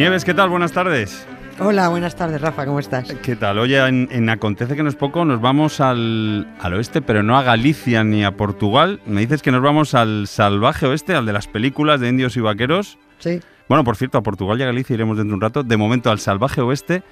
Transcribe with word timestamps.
Nieves, 0.00 0.24
¿qué 0.24 0.32
tal? 0.32 0.48
Buenas 0.48 0.72
tardes. 0.72 1.26
Hola, 1.58 1.90
buenas 1.90 2.16
tardes, 2.16 2.40
Rafa, 2.40 2.64
¿cómo 2.64 2.78
estás? 2.78 3.12
¿Qué 3.22 3.36
tal? 3.36 3.58
Oye, 3.58 3.86
en, 3.86 4.08
en 4.10 4.30
Acontece 4.30 4.74
que 4.74 4.82
no 4.82 4.88
es 4.88 4.94
poco, 4.94 5.26
nos 5.26 5.42
vamos 5.42 5.78
al, 5.78 6.48
al 6.58 6.72
oeste, 6.72 7.02
pero 7.02 7.22
no 7.22 7.36
a 7.36 7.42
Galicia 7.42 8.02
ni 8.02 8.24
a 8.24 8.34
Portugal. 8.34 9.02
Me 9.04 9.20
dices 9.20 9.42
que 9.42 9.52
nos 9.52 9.60
vamos 9.60 9.92
al 9.92 10.26
salvaje 10.26 10.86
oeste, 10.86 11.14
al 11.14 11.26
de 11.26 11.34
las 11.34 11.48
películas 11.48 12.00
de 12.00 12.08
indios 12.08 12.34
y 12.38 12.40
vaqueros. 12.40 12.96
Sí. 13.18 13.40
Bueno, 13.68 13.84
por 13.84 13.94
cierto, 13.94 14.16
a 14.16 14.22
Portugal 14.22 14.58
y 14.58 14.62
a 14.62 14.66
Galicia 14.68 14.94
iremos 14.94 15.18
dentro 15.18 15.32
de 15.32 15.34
un 15.34 15.40
rato. 15.42 15.64
De 15.64 15.76
momento 15.76 16.10
al 16.10 16.18
salvaje 16.18 16.62
oeste. 16.62 17.02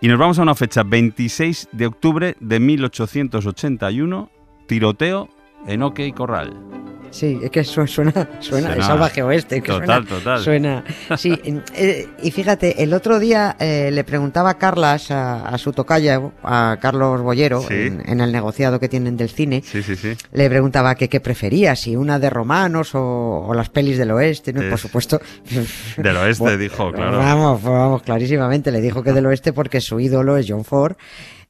Y 0.00 0.08
nos 0.08 0.18
vamos 0.18 0.38
a 0.38 0.42
una 0.42 0.54
fecha, 0.54 0.82
26 0.82 1.68
de 1.72 1.86
octubre 1.88 2.36
de 2.40 2.58
1881, 2.58 4.30
tiroteo 4.66 5.28
en 5.66 5.82
OK 5.82 6.00
Corral. 6.16 6.79
Sí, 7.10 7.40
es 7.42 7.50
que 7.50 7.64
su- 7.64 7.86
suena, 7.86 8.12
suena, 8.12 8.38
Suena- 8.40 8.74
de 8.76 8.82
salvaje 8.82 9.22
oeste. 9.22 9.60
Que 9.60 9.68
total, 9.72 10.06
suena, 10.06 10.08
total. 10.08 10.38
Suena, 10.40 10.84
sí, 11.16 11.38
eh, 11.74 12.08
y 12.22 12.30
fíjate, 12.30 12.82
el 12.82 12.94
otro 12.94 13.18
día 13.18 13.56
eh, 13.58 13.90
le 13.92 14.04
preguntaba 14.04 14.50
a 14.50 14.58
Carlas, 14.58 15.10
a, 15.10 15.46
a 15.48 15.58
su 15.58 15.72
tocaya, 15.72 16.20
a 16.44 16.78
Carlos 16.80 17.20
Bollero, 17.20 17.60
Sí. 17.62 17.74
en, 17.74 18.02
en 18.08 18.20
el 18.20 18.30
negociado 18.30 18.78
que 18.78 18.88
tienen 18.88 19.16
del 19.16 19.28
cine, 19.30 19.62
Sí, 19.64 19.82
sí, 19.82 19.96
sí. 19.96 20.16
le 20.32 20.48
preguntaba 20.48 20.94
que 20.94 21.08
qué 21.08 21.20
prefería, 21.20 21.74
si 21.74 21.96
una 21.96 22.18
de 22.18 22.30
romanos 22.30 22.94
o, 22.94 23.44
o 23.48 23.54
las 23.54 23.68
pelis 23.70 23.98
del 23.98 24.12
oeste, 24.12 24.52
por 24.52 24.64
Es- 24.64 24.80
supuesto. 24.80 25.20
Del 25.96 26.16
oeste, 26.16 26.56
dijo, 26.58 26.92
claro. 26.92 27.18
Vamos, 27.18 27.62
vamos, 27.62 28.02
clarísimamente. 28.02 28.70
Le 28.70 28.80
dijo 28.80 29.02
que 29.02 29.12
del 29.12 29.26
oeste 29.26 29.52
porque 29.52 29.80
su 29.80 29.98
ídolo 30.00 30.36
es 30.36 30.46
John 30.48 30.64
Ford. 30.64 30.94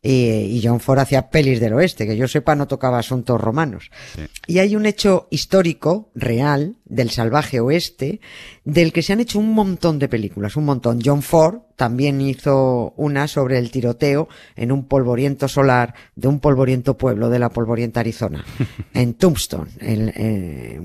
Y, 0.03 0.57
y 0.57 0.63
John 0.65 0.81
Ford 0.81 1.01
hacía 1.01 1.29
pelis 1.31 1.61
del 1.61 1.75
oeste, 1.75 2.07
que 2.07 2.17
yo 2.17 2.27
sepa 2.27 2.55
no 2.55 2.67
tocaba 2.67 2.99
asuntos 2.99 3.41
romanos. 3.41 3.91
Sí. 4.15 4.23
Y 4.47 4.59
hay 4.59 4.77
un 4.77 4.87
hecho 4.87 5.29
histórico, 5.31 6.11
real, 6.15 6.77
del 6.91 7.11
salvaje 7.11 7.61
oeste, 7.61 8.21
del 8.65 8.93
que 8.93 9.03
se 9.03 9.13
han 9.13 9.21
hecho 9.21 9.39
un 9.39 9.53
montón 9.53 9.99
de 9.99 10.09
películas, 10.09 10.57
un 10.57 10.65
montón. 10.65 11.01
John 11.05 11.23
Ford 11.23 11.61
también 11.77 12.21
hizo 12.21 12.93
una 12.97 13.27
sobre 13.27 13.59
el 13.59 13.71
tiroteo 13.71 14.29
en 14.57 14.71
un 14.71 14.87
polvoriento 14.87 15.49
solar 15.49 15.95
de 16.15 16.29
un 16.29 16.41
polvoriento 16.41 16.99
pueblo 16.99 17.31
de 17.31 17.39
la 17.39 17.49
polvorienta 17.49 18.01
Arizona, 18.01 18.45
en 18.93 19.15
Tombstone, 19.15 19.71
el, 19.81 20.13
eh, 20.15 20.81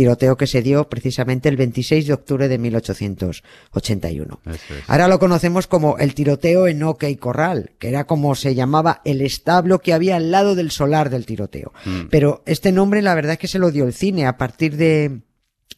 tiroteo 0.00 0.38
que 0.38 0.46
se 0.46 0.62
dio 0.62 0.88
precisamente 0.88 1.50
el 1.50 1.58
26 1.58 2.06
de 2.06 2.14
octubre 2.14 2.48
de 2.48 2.56
1881. 2.56 4.40
Eso 4.46 4.54
es. 4.74 4.84
Ahora 4.86 5.08
lo 5.08 5.18
conocemos 5.18 5.66
como 5.66 5.98
el 5.98 6.14
tiroteo 6.14 6.66
en 6.66 6.82
OK 6.82 7.04
Corral, 7.18 7.72
que 7.78 7.88
era 7.88 8.06
como 8.06 8.34
se 8.34 8.54
llamaba 8.54 9.02
el 9.04 9.20
establo 9.20 9.80
que 9.80 9.92
había 9.92 10.16
al 10.16 10.30
lado 10.30 10.54
del 10.54 10.70
solar 10.70 11.10
del 11.10 11.26
tiroteo. 11.26 11.74
Mm. 11.84 12.08
Pero 12.10 12.42
este 12.46 12.72
nombre 12.72 13.02
la 13.02 13.14
verdad 13.14 13.32
es 13.32 13.38
que 13.38 13.46
se 13.46 13.58
lo 13.58 13.70
dio 13.70 13.84
el 13.84 13.92
cine 13.92 14.24
a 14.24 14.38
partir 14.38 14.78
de, 14.78 15.20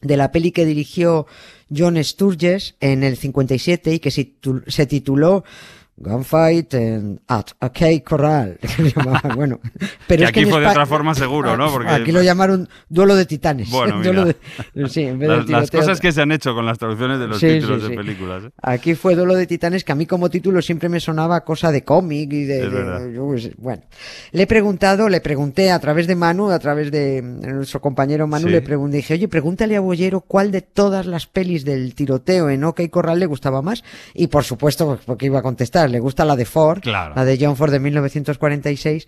de 0.00 0.16
la 0.16 0.30
peli 0.30 0.52
que 0.52 0.66
dirigió 0.66 1.26
John 1.76 2.02
Sturges 2.04 2.76
en 2.78 3.02
el 3.02 3.16
57 3.16 3.94
y 3.94 3.98
que 3.98 4.12
se 4.12 4.86
tituló 4.86 5.42
Gunfight 5.96 6.74
en- 6.74 7.20
at 7.28 7.46
OK 7.60 8.02
Corral. 8.04 8.58
bueno, 9.36 9.60
pero 10.08 10.24
es 10.24 10.28
aquí 10.30 10.44
fue 10.46 10.60
de 10.60 10.66
otra 10.66 10.86
forma 10.86 11.14
seguro, 11.14 11.56
¿no? 11.56 11.70
Porque- 11.72 11.90
Aquí 11.90 12.12
lo 12.12 12.22
llamaron 12.22 12.68
duelo 12.88 13.14
de 13.14 13.26
titanes. 13.26 13.70
Bueno, 13.82 14.02
Duelo 14.02 14.24
mira. 14.26 14.36
de- 14.74 14.88
sí, 14.88 15.02
en 15.02 15.18
vez 15.18 15.28
de 15.46 15.52
Las, 15.52 15.70
cosas 15.70 16.00
que 16.00 16.12
se 16.12 16.20
han 16.22 16.32
hecho 16.32 16.54
con 16.54 16.66
las 16.66 16.78
traducciones 16.78 17.18
de 17.18 17.26
los 17.28 17.38
Sí, 17.38 17.46
títulos 17.48 17.82
sí, 17.82 17.88
de 17.90 17.96
películas. 17.96 18.44
¿eh? 18.44 18.50
Aquí 18.62 18.94
fue 18.94 19.14
Duelo 19.14 19.34
de 19.34 19.46
Titanes, 19.46 19.84
que 19.84 19.92
a 19.92 19.94
mí 19.94 20.06
como 20.06 20.28
título 20.30 20.60
siempre 20.62 20.88
me 20.88 21.00
sonaba 21.00 21.42
cosa 21.44 21.70
de 21.70 21.84
cómic 21.84 22.32
y 22.32 22.44
de... 22.44 23.12
Yo 23.14 23.26
bueno, 23.58 23.82
le 24.32 24.42
he 24.42 24.46
preguntado, 24.46 25.08
le 25.08 25.20
pregunté 25.20 25.70
a 25.70 25.78
través 25.78 26.06
de 26.06 26.14
Manu, 26.16 26.50
a 26.50 26.58
través 26.58 26.90
de 26.90 27.22
nuestro 27.22 27.80
compañero 27.80 28.26
Manu, 28.26 28.48
le 28.48 28.62
pregunté, 28.62 28.96
dije, 28.98 29.14
oye, 29.14 29.28
pregúntale 29.28 29.76
a 29.76 29.80
Bollero 29.80 30.20
cuál 30.20 30.50
de 30.50 30.62
todas 30.62 31.06
las 31.06 31.26
pelis 31.26 31.64
del 31.64 31.94
tiroteo 31.94 32.50
en 32.50 32.64
OK 32.64 32.80
Corral 32.90 33.18
le 33.20 33.26
gustaba 33.26 33.62
más. 33.62 33.82
Y 34.14 34.26
por 34.28 34.44
supuesto, 34.44 34.86
pues, 34.86 35.00
porque 35.04 35.26
iba 35.26 35.38
a 35.38 35.42
contestar, 35.42 35.81
le 35.88 36.00
gusta 36.00 36.24
la 36.24 36.36
de 36.36 36.44
Ford, 36.44 36.80
Claro. 36.80 37.14
la 37.14 37.24
de 37.24 37.38
John 37.40 37.56
Ford 37.56 37.70
de 37.72 37.80
1946 37.80 39.06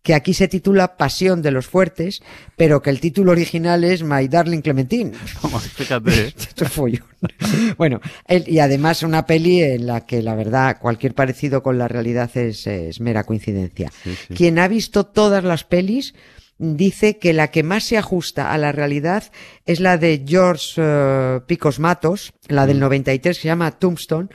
que 0.00 0.14
aquí 0.14 0.32
se 0.32 0.48
titula 0.48 0.96
Pasión 0.96 1.42
de 1.42 1.50
los 1.50 1.66
Fuertes, 1.66 2.22
pero 2.56 2.80
que 2.80 2.88
el 2.88 2.98
título 3.00 3.32
original 3.32 3.84
es 3.84 4.02
My 4.04 4.26
Darling 4.28 4.60
Clementine. 4.62 5.12
Vamos, 5.42 5.64
fíjate. 5.64 6.32
Bueno, 7.76 8.00
el- 8.26 8.48
y 8.48 8.60
además 8.60 9.02
una 9.02 9.26
peli 9.26 9.60
en 9.62 9.86
la 9.86 10.06
que 10.06 10.22
la 10.22 10.34
verdad 10.34 10.78
cualquier 10.80 11.14
parecido 11.14 11.62
con 11.62 11.76
la 11.78 11.88
realidad 11.88 12.30
es, 12.36 12.66
es 12.66 13.00
mera 13.00 13.24
coincidencia. 13.24 13.90
Sí, 14.02 14.14
sí. 14.28 14.34
Quien 14.34 14.58
ha 14.58 14.68
visto 14.68 15.04
todas 15.04 15.44
las 15.44 15.64
pelis 15.64 16.14
dice 16.58 17.18
que 17.18 17.32
la 17.32 17.48
que 17.52 17.62
más 17.62 17.84
se 17.84 17.96
ajusta 17.98 18.52
a 18.52 18.58
la 18.58 18.72
realidad 18.72 19.24
es 19.64 19.80
la 19.80 19.96
de 19.96 20.24
George 20.26 20.74
eh, 20.76 21.40
Picos 21.46 21.78
Matos, 21.78 22.32
la 22.48 22.64
Mm. 22.64 22.68
del 22.68 22.80
93 22.80 23.36
que 23.36 23.42
se 23.42 23.48
llama 23.48 23.70
Tombstone, 23.72 24.28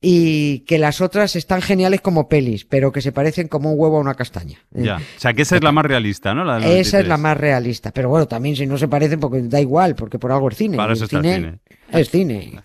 y 0.00 0.60
que 0.60 0.78
las 0.78 1.00
otras 1.00 1.36
están 1.36 1.60
geniales 1.62 2.00
como 2.00 2.28
pelis, 2.28 2.64
pero 2.64 2.90
que 2.90 3.02
se 3.02 3.12
parecen 3.12 3.48
como 3.48 3.72
un 3.72 3.78
huevo 3.78 3.98
a 3.98 4.00
una 4.00 4.14
castaña. 4.14 4.58
Ya. 4.72 4.96
O 4.96 5.00
sea, 5.20 5.34
que 5.34 5.42
esa 5.42 5.56
es 5.56 5.62
la 5.62 5.72
más 5.72 5.84
realista, 5.84 6.34
¿no? 6.34 6.44
La 6.44 6.54
del 6.54 6.64
Esa 6.64 6.70
es 7.00 7.04
93. 7.04 7.08
la 7.08 7.16
más 7.18 7.36
realista. 7.36 7.90
Pero 7.92 8.08
bueno, 8.08 8.26
también 8.26 8.56
si 8.56 8.66
no 8.66 8.78
se 8.78 8.88
parecen, 8.88 9.20
porque 9.20 9.42
da 9.42 9.60
igual, 9.60 9.94
porque 9.94 10.18
por 10.18 10.32
algo 10.32 10.48
es 10.48 10.56
cine. 10.56 10.76
Para 10.76 10.94
eso 10.94 11.04
está 11.04 11.18
el 11.18 11.24
cine. 11.24 11.58
Es 11.92 12.10
cine. 12.10 12.60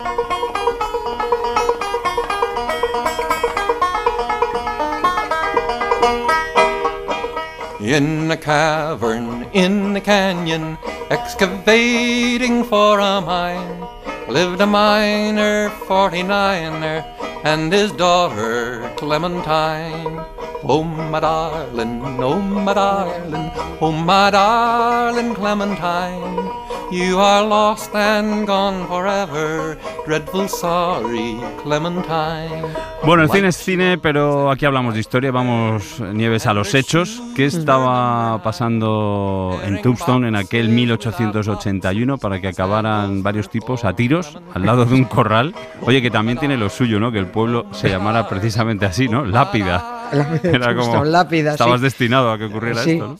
In 7.86 8.32
a 8.32 8.36
cavern, 8.36 9.44
in 9.52 9.94
a 9.94 10.00
canyon, 10.00 10.76
excavating 11.08 12.64
for 12.64 12.98
a 12.98 13.20
mine, 13.20 13.86
lived 14.28 14.60
a 14.60 14.66
miner, 14.66 15.68
49er, 15.86 17.04
and 17.44 17.72
his 17.72 17.92
daughter 17.92 18.92
Clementine. 18.96 20.18
Oh, 20.64 20.82
my 20.82 21.20
darling, 21.20 22.02
oh, 22.20 22.40
my 22.40 22.74
darling, 22.74 23.52
oh, 23.80 23.92
my 23.92 24.30
darling 24.30 25.32
Clementine, 25.36 26.50
you 26.90 27.18
are 27.18 27.46
lost 27.46 27.94
and 27.94 28.46
gone 28.46 28.86
forever, 28.86 29.76
dreadful 30.06 30.48
sorry, 30.48 31.36
Clementine. 31.62 32.62
Bueno, 33.04 33.22
el 33.22 33.30
cine 33.30 33.48
es 33.48 33.56
cine, 33.56 33.98
pero 33.98 34.50
aquí 34.50 34.64
hablamos 34.64 34.94
de 34.94 35.00
historia. 35.00 35.30
Vamos, 35.30 36.00
Nieves, 36.00 36.46
a 36.46 36.54
los 36.54 36.74
hechos. 36.74 37.22
¿Qué 37.34 37.46
estaba 37.46 38.42
pasando 38.42 39.60
en 39.64 39.80
Tombstone 39.82 40.28
en 40.28 40.36
aquel 40.36 40.68
1881 40.68 42.18
para 42.18 42.40
que 42.40 42.48
acabaran 42.48 43.22
varios 43.22 43.48
tipos 43.48 43.84
a 43.84 43.94
tiros 43.94 44.38
al 44.54 44.66
lado 44.66 44.84
de 44.84 44.94
un 44.94 45.04
corral? 45.04 45.54
Oye, 45.82 46.02
que 46.02 46.10
también 46.10 46.38
tiene 46.38 46.56
lo 46.56 46.68
suyo, 46.68 46.98
¿no? 46.98 47.12
Que 47.12 47.18
el 47.18 47.26
pueblo 47.26 47.66
se 47.72 47.88
llamara 47.88 48.28
precisamente 48.28 48.86
así, 48.86 49.08
¿no? 49.08 49.24
Lápida. 49.24 49.95
Era 50.12 50.66
como... 50.74 50.82
Tombstone, 50.82 51.10
lápida, 51.10 51.52
Estabas 51.52 51.80
sí. 51.80 51.84
destinado 51.84 52.30
a 52.30 52.38
que 52.38 52.44
ocurriera 52.44 52.82
Sí. 52.82 52.92
esto, 52.92 53.06
¿no? 53.08 53.18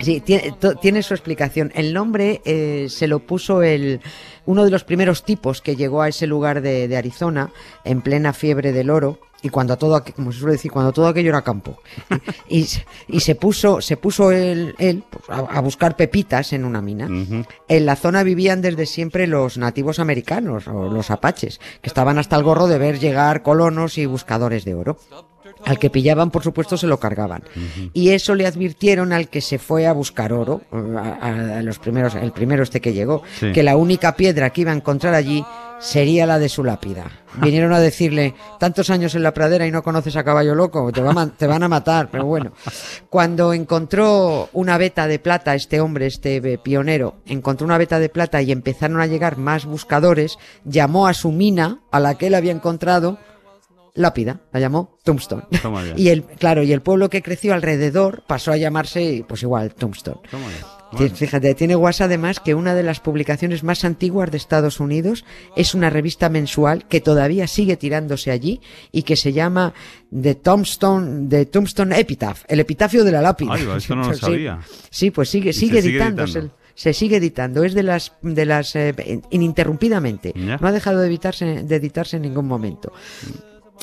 Sí, 0.00 0.20
tiene, 0.20 1.02
su 1.02 1.14
explicación. 1.14 1.72
El 1.74 1.94
nombre 1.94 2.42
eh, 2.44 2.88
se 2.90 3.06
lo 3.08 3.20
puso 3.20 3.62
el 3.62 4.00
uno 4.44 4.64
de 4.66 4.70
los 4.70 4.84
primeros 4.84 5.24
tipos 5.24 5.62
que 5.62 5.76
llegó 5.76 6.02
a 6.02 6.08
ese 6.08 6.26
lugar 6.26 6.60
de, 6.60 6.88
de 6.88 6.96
Arizona 6.98 7.50
en 7.84 8.02
plena 8.02 8.34
fiebre 8.34 8.72
del 8.72 8.90
oro 8.90 9.18
y 9.40 9.48
cuando 9.48 9.76
todo, 9.78 10.04
como 10.14 10.30
se 10.30 10.40
suele 10.40 10.52
decir, 10.52 10.70
cuando 10.70 10.92
todo 10.92 11.08
aquello 11.08 11.30
era 11.30 11.40
campo. 11.42 11.78
Y, 12.48 12.66
y 13.08 13.20
se- 13.20 13.34
puso, 13.34 13.80
se 13.80 13.96
puso 13.96 14.30
él, 14.30 14.74
él 14.78 15.02
pues, 15.08 15.24
a, 15.30 15.38
a 15.38 15.60
buscar 15.62 15.96
pepitas 15.96 16.52
en 16.52 16.64
una 16.66 16.82
mina. 16.82 17.08
En 17.66 17.86
la 17.86 17.96
zona 17.96 18.22
vivían 18.24 18.60
desde 18.60 18.84
siempre 18.84 19.26
los 19.26 19.56
nativos 19.56 19.98
americanos 19.98 20.68
o 20.68 20.90
los 20.92 21.10
apaches, 21.10 21.60
que 21.80 21.88
estaban 21.88 22.18
hasta 22.18 22.36
el 22.36 22.42
gorro 22.44 22.66
de 22.66 22.76
ver 22.78 22.98
llegar 23.00 23.42
colonos 23.42 23.96
y 23.96 24.04
buscadores 24.06 24.64
de 24.66 24.74
oro. 24.74 24.98
Al 25.64 25.78
que 25.78 25.90
pillaban, 25.90 26.30
por 26.30 26.42
supuesto, 26.42 26.76
se 26.76 26.86
lo 26.86 26.98
cargaban. 26.98 27.44
Y 27.92 28.10
eso 28.10 28.34
le 28.34 28.46
advirtieron 28.46 29.12
al 29.12 29.28
que 29.28 29.40
se 29.40 29.58
fue 29.58 29.86
a 29.86 29.92
buscar 29.92 30.32
oro, 30.32 30.62
a, 30.72 31.28
a- 31.58 31.62
los 31.62 31.78
primeros, 31.78 32.14
el 32.16 32.32
primero 32.32 32.62
este 32.62 32.80
que 32.80 32.92
llegó, 32.92 33.22
Sí. 33.38 33.52
que 33.52 33.62
la 33.62 33.76
única 33.76 34.16
piedra 34.16 34.50
que 34.50 34.62
iba 34.62 34.72
a 34.72 34.76
encontrar 34.76 35.14
allí 35.14 35.44
sería 35.78 36.26
la 36.26 36.38
de 36.38 36.48
su 36.48 36.64
lápida. 36.64 37.04
Vinieron 37.40 37.72
a 37.72 37.80
decirle, 37.80 38.34
tantos 38.58 38.90
años 38.90 39.14
en 39.14 39.22
la 39.22 39.32
pradera 39.34 39.66
y 39.66 39.70
no 39.70 39.82
conoces 39.82 40.16
a 40.16 40.24
caballo 40.24 40.54
loco, 40.54 40.90
te, 40.92 41.00
va 41.00 41.10
a 41.10 41.14
ma- 41.14 41.30
te 41.36 41.46
van 41.46 41.62
a 41.62 41.68
matar, 41.68 42.08
pero 42.10 42.24
bueno. 42.26 42.52
Cuando 43.08 43.52
encontró 43.52 44.48
una 44.52 44.78
veta 44.78 45.06
de 45.06 45.18
plata, 45.18 45.54
este 45.54 45.80
hombre, 45.80 46.06
este 46.06 46.36
eh, 46.36 46.58
pionero, 46.58 47.16
encontró 47.26 47.66
una 47.66 47.78
veta 47.78 47.98
de 47.98 48.08
plata 48.08 48.42
y 48.42 48.52
empezaron 48.52 49.00
a 49.00 49.06
llegar 49.06 49.36
más 49.38 49.64
buscadores, 49.64 50.38
llamó 50.64 51.06
a 51.06 51.14
su 51.14 51.30
mina, 51.32 51.80
a 51.90 52.00
la 52.00 52.16
que 52.16 52.26
él 52.28 52.34
había 52.34 52.52
encontrado, 52.52 53.18
lápida, 53.94 54.40
la 54.52 54.60
llamó 54.60 54.98
Tombstone. 55.04 55.44
Ya. 55.50 55.60
Y 55.96 56.08
el, 56.08 56.24
claro, 56.24 56.62
y 56.62 56.72
el 56.72 56.82
pueblo 56.82 57.10
que 57.10 57.22
creció 57.22 57.52
alrededor 57.54 58.24
pasó 58.26 58.52
a 58.52 58.56
llamarse, 58.56 59.24
pues 59.28 59.42
igual, 59.42 59.74
Tombstone. 59.74 60.20
Bueno. 60.30 60.82
Fíjate, 61.14 61.54
tiene 61.54 61.74
guasa 61.74 62.04
además 62.04 62.38
que 62.38 62.54
una 62.54 62.74
de 62.74 62.82
las 62.82 63.00
publicaciones 63.00 63.64
más 63.64 63.82
antiguas 63.86 64.30
de 64.30 64.36
Estados 64.36 64.78
Unidos 64.78 65.24
es 65.56 65.74
una 65.74 65.88
revista 65.88 66.28
mensual 66.28 66.86
que 66.86 67.00
todavía 67.00 67.46
sigue 67.46 67.78
tirándose 67.78 68.30
allí 68.30 68.60
y 68.92 69.02
que 69.04 69.16
se 69.16 69.32
llama 69.32 69.72
The 70.10 70.34
Tombstone, 70.34 71.28
The 71.30 71.46
Tombstone 71.46 71.98
Epitaph, 71.98 72.42
el 72.46 72.60
epitafio 72.60 73.04
de 73.04 73.12
la 73.12 73.22
lápida. 73.22 73.54
Ay, 73.54 73.66
esto 73.74 73.96
no 73.96 74.02
lo 74.08 74.12
Sí. 74.14 74.20
sabía. 74.20 74.60
Sí, 74.90 75.10
pues 75.10 75.30
sigue, 75.30 75.54
sigue 75.54 75.76
se 75.76 75.82
sigue 75.82 75.96
editándose. 75.96 76.38
editando. 76.40 76.62
Se 76.74 76.92
sigue 76.92 77.16
editando, 77.16 77.64
es 77.64 77.72
de 77.74 77.82
las, 77.84 78.12
de 78.22 78.44
las 78.46 78.76
eh, 78.76 78.94
ininterrumpidamente. 79.30 80.32
Ya. 80.34 80.56
No 80.58 80.68
ha 80.68 80.72
dejado 80.72 81.00
de 81.00 81.06
editarse, 81.08 81.62
de 81.64 81.76
editarse 81.76 82.16
en 82.16 82.22
ningún 82.22 82.46
momento. 82.46 82.92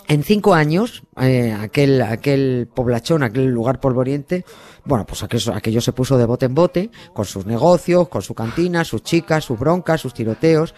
En 0.07 0.23
cinco 0.23 0.53
años, 0.53 1.03
eh, 1.21 1.51
aquel, 1.51 2.01
aquel 2.01 2.67
poblachón, 2.73 3.23
aquel 3.23 3.47
lugar 3.47 3.79
polvoriente, 3.79 4.43
bueno, 4.85 5.05
pues 5.05 5.21
aquello, 5.21 5.53
aquello 5.53 5.81
se 5.81 5.93
puso 5.93 6.17
de 6.17 6.25
bote 6.25 6.47
en 6.47 6.55
bote, 6.55 6.89
con 7.13 7.25
sus 7.25 7.45
negocios, 7.45 8.09
con 8.09 8.21
su 8.21 8.33
cantina, 8.33 8.83
sus 8.83 9.03
chicas, 9.03 9.45
sus 9.45 9.59
broncas, 9.59 10.01
sus 10.01 10.13
tiroteos. 10.13 10.73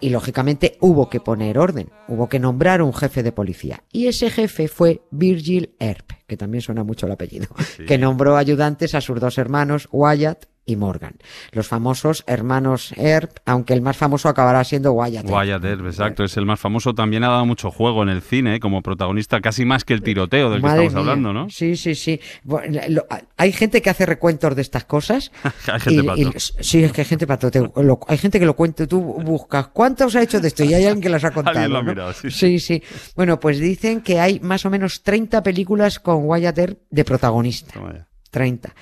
Y 0.00 0.08
lógicamente 0.08 0.78
hubo 0.80 1.10
que 1.10 1.20
poner 1.20 1.58
orden, 1.58 1.90
hubo 2.08 2.28
que 2.28 2.40
nombrar 2.40 2.80
un 2.80 2.94
jefe 2.94 3.22
de 3.22 3.32
policía. 3.32 3.84
Y 3.92 4.06
ese 4.06 4.30
jefe 4.30 4.66
fue 4.66 5.02
Virgil 5.10 5.74
Earp, 5.78 6.10
que 6.26 6.38
también 6.38 6.62
suena 6.62 6.82
mucho 6.82 7.06
el 7.06 7.12
apellido, 7.12 7.48
que 7.86 7.98
nombró 7.98 8.36
ayudantes 8.36 8.94
a 8.94 9.02
sus 9.02 9.20
dos 9.20 9.36
hermanos, 9.36 9.88
Wyatt 9.92 10.46
y 10.70 10.76
Morgan. 10.76 11.14
Los 11.52 11.68
famosos 11.68 12.24
hermanos 12.26 12.92
Earp, 12.96 13.30
aunque 13.46 13.74
el 13.74 13.82
más 13.82 13.96
famoso 13.96 14.28
acabará 14.28 14.64
siendo 14.64 14.92
Wyatt. 14.92 15.24
Earp. 15.24 15.34
Wyatt 15.36 15.64
Earp, 15.64 15.86
exacto, 15.86 16.24
es 16.24 16.36
el 16.36 16.46
más 16.46 16.60
famoso. 16.60 16.94
También 16.94 17.24
ha 17.24 17.28
dado 17.28 17.46
mucho 17.46 17.70
juego 17.70 18.02
en 18.02 18.08
el 18.08 18.22
cine 18.22 18.56
¿eh? 18.56 18.60
como 18.60 18.82
protagonista, 18.82 19.40
casi 19.40 19.64
más 19.64 19.84
que 19.84 19.94
el 19.94 20.02
tiroteo 20.02 20.50
del 20.50 20.60
que 20.62 20.66
estamos 20.68 20.92
mía. 20.92 21.00
hablando, 21.00 21.32
¿no? 21.32 21.50
Sí, 21.50 21.76
sí, 21.76 21.94
sí. 21.94 22.20
Bueno, 22.44 22.80
lo- 22.88 23.06
hay 23.36 23.52
gente 23.52 23.82
que 23.82 23.90
hace 23.90 24.06
recuentos 24.06 24.54
de 24.56 24.62
estas 24.62 24.84
cosas. 24.84 25.30
Hay 25.72 25.80
gente 25.80 26.02
y- 26.02 26.06
pato. 26.06 26.20
y- 26.20 26.32
sí, 26.64 26.82
es 26.84 26.92
que 26.92 27.00
hay 27.02 27.06
gente 27.06 27.26
pato. 27.26 27.50
te- 27.50 27.60
lo- 27.60 28.00
hay 28.08 28.18
gente 28.18 28.38
que 28.38 28.46
lo 28.46 28.54
cuenta. 28.56 28.86
Tú 28.86 29.00
buscas 29.00 29.68
cuántos 29.68 30.14
ha 30.16 30.22
hecho 30.22 30.40
de 30.40 30.48
esto 30.48 30.64
y 30.64 30.74
hay 30.74 30.84
alguien 30.84 31.00
que 31.02 31.08
las 31.08 31.24
ha 31.24 31.30
contado. 31.32 31.58
Alguien 31.58 31.72
lo 31.72 31.78
ha 31.78 31.82
¿no? 31.82 31.88
mirado, 31.90 32.12
sí, 32.12 32.30
sí, 32.30 32.58
sí. 32.60 32.82
Bueno, 33.16 33.38
pues 33.40 33.58
dicen 33.58 34.00
que 34.00 34.20
hay 34.20 34.40
más 34.40 34.64
o 34.66 34.70
menos 34.70 35.02
30 35.02 35.42
películas 35.42 35.98
con 36.00 36.24
Wyatt 36.24 36.58
Earp 36.58 36.78
de 36.90 37.04
protagonista. 37.04 37.72
Toma 37.74 37.92
ya. 37.94 38.06
30. 38.30 38.74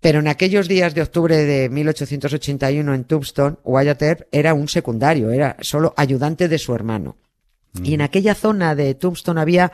Pero 0.00 0.20
en 0.20 0.28
aquellos 0.28 0.68
días 0.68 0.94
de 0.94 1.02
octubre 1.02 1.36
de 1.36 1.68
1881 1.68 2.94
en 2.94 3.04
Tombstone, 3.04 3.56
Wyatt 3.64 4.02
Earp 4.02 4.20
era 4.32 4.54
un 4.54 4.68
secundario, 4.68 5.30
era 5.30 5.56
solo 5.60 5.94
ayudante 5.96 6.48
de 6.48 6.58
su 6.58 6.74
hermano. 6.74 7.16
Y 7.82 7.94
en 7.94 8.02
aquella 8.02 8.34
zona 8.34 8.74
de 8.74 8.94
Tombstone 8.94 9.40
había 9.40 9.72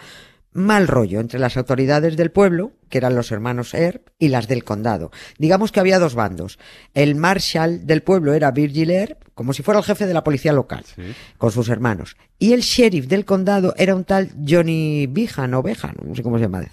mal 0.52 0.88
rollo 0.88 1.20
entre 1.20 1.38
las 1.38 1.56
autoridades 1.56 2.16
del 2.16 2.30
pueblo, 2.30 2.72
que 2.88 2.98
eran 2.98 3.14
los 3.14 3.30
hermanos 3.32 3.74
Earp, 3.74 4.08
y 4.18 4.28
las 4.28 4.48
del 4.48 4.64
condado. 4.64 5.10
Digamos 5.38 5.72
que 5.72 5.80
había 5.80 5.98
dos 5.98 6.14
bandos. 6.14 6.58
El 6.94 7.14
marshal 7.14 7.86
del 7.86 8.02
pueblo 8.02 8.32
era 8.34 8.50
Virgil 8.50 8.90
Earp, 8.90 9.22
como 9.34 9.52
si 9.52 9.62
fuera 9.62 9.78
el 9.78 9.84
jefe 9.86 10.06
de 10.06 10.14
la 10.14 10.24
policía 10.24 10.52
local, 10.52 10.84
Sí. 10.96 11.02
con 11.36 11.52
sus 11.52 11.68
hermanos. 11.68 12.16
Y 12.40 12.52
el 12.52 12.60
sheriff 12.62 13.06
del 13.06 13.24
condado 13.24 13.74
era 13.76 13.94
un 13.94 14.04
tal 14.04 14.30
Johnny 14.48 15.06
Behan 15.08 15.54
o 15.54 15.62
Behan, 15.62 15.94
no 16.04 16.14
sé 16.14 16.22
cómo 16.22 16.38
se 16.38 16.42
llama, 16.44 16.64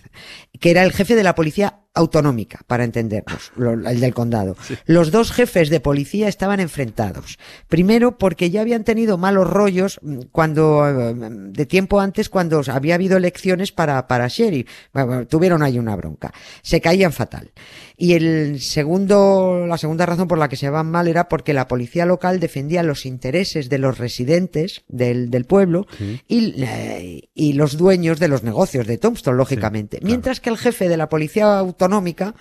que 0.60 0.72
era 0.72 0.84
el 0.84 0.92
jefe 0.92 1.16
de 1.16 1.24
la 1.24 1.36
policía 1.36 1.80
autonómica, 1.96 2.60
para 2.68 2.84
entendernos, 2.84 3.52
el 3.58 4.00
del 4.02 4.14
condado. 4.14 4.58
Los 4.86 5.12
dos 5.12 5.32
jefes 5.32 5.70
de 5.70 5.80
policía 5.80 6.28
estaban 6.28 6.60
enfrentados. 6.60 7.38
Primero 7.68 8.18
porque 8.18 8.50
ya 8.50 8.62
habían 8.62 8.84
tenido 8.84 9.18
malos 9.18 9.50
rollos 9.50 10.00
mm, 10.02 10.20
cuando, 10.32 10.88
eh, 10.88 11.14
de 11.16 11.66
tiempo 11.66 12.00
antes, 12.02 12.30
cuando 12.30 12.62
había 12.68 12.96
habido 12.96 13.16
elecciones 13.18 13.72
para, 13.72 14.08
para 14.08 14.28
sheriff. 14.28 14.70
Bueno, 14.94 15.26
tuvieron 15.26 15.64
ahí 15.64 15.80
una 15.80 15.96
bronca. 16.06 16.34
Se 16.62 16.82
caían 16.82 17.12
fatal. 17.12 17.52
Y 17.98 18.14
el 18.14 18.60
segundo, 18.62 19.66
la 19.68 19.78
segunda 19.78 20.06
razón 20.06 20.28
por 20.28 20.38
la 20.38 20.50
que 20.50 20.58
se 20.58 20.70
van 20.70 20.92
mal 20.92 21.08
era 21.08 21.30
porque 21.30 21.54
la 21.54 21.68
policía 21.68 22.06
local 22.06 22.40
defendía 22.40 22.84
los 22.84 23.06
intereses 23.06 23.70
de 23.70 23.78
los 23.78 23.98
residentes 23.98 24.84
del, 24.88 25.32
del 25.32 25.46
pueblo 25.46 25.88
y, 26.28 26.64
eh, 26.64 27.30
y 27.34 27.54
los 27.54 27.78
dueños 27.78 28.20
de 28.20 28.28
los 28.28 28.44
negocios 28.44 28.86
de 28.86 28.98
Tombstone, 28.98 29.38
lógicamente. 29.38 30.00
Mientras 30.02 30.40
que 30.40 30.50
el 30.50 30.58
jefe 30.58 30.90
de 30.90 30.98
la 30.98 31.10
policía 31.10 31.58
autonómica 31.58 32.36